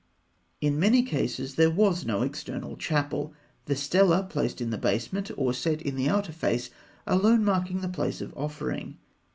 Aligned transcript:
In 0.61 0.79
many 0.79 1.03
cases 1.03 1.53
there 1.53 1.69
was 1.69 2.07
no 2.07 2.23
external 2.23 2.75
chapel; 2.75 3.35
the 3.65 3.75
stela, 3.75 4.23
placed 4.23 4.59
in 4.59 4.71
the 4.71 4.77
basement, 4.79 5.29
or 5.37 5.53
set 5.53 5.79
in 5.79 5.95
the 5.95 6.09
outer 6.09 6.33
face, 6.33 6.71
alone 7.05 7.45
marking 7.45 7.81
the 7.81 7.87
place 7.87 8.19
of 8.19 8.35
offering. 8.35 8.97